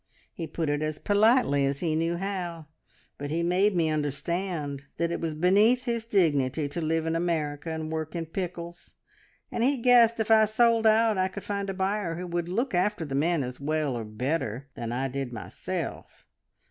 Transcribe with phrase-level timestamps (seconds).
[0.33, 2.65] He put it as politely as he knew how,
[3.19, 7.69] but he made me understand that it was beneath his dignity to live in America
[7.69, 8.95] and work in pickles,
[9.51, 12.73] and he guessed if I sold out I could find a buyer who would look
[12.73, 16.25] after the men as well as or better than I did myself.